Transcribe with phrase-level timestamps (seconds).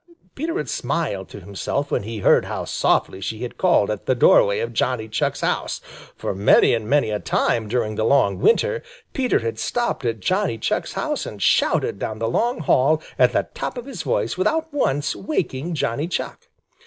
[0.33, 4.15] Peter had smiled to himself when he heard how softly she had called at the
[4.15, 5.79] doorway of Johnny Chuck's house,
[6.15, 8.81] for many and many a time during the long winter
[9.13, 13.47] Peter had stopped at Johnny Chuck's house and shouted down the long hall at the
[13.53, 16.47] top of his voice without once waking Johnny Chuck.